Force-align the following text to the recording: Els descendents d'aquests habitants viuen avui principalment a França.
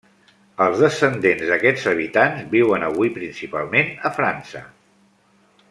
Els 0.63 0.79
descendents 0.83 1.43
d'aquests 1.51 1.85
habitants 1.91 2.47
viuen 2.55 2.87
avui 2.87 3.13
principalment 3.19 3.95
a 4.11 4.13
França. 4.19 4.65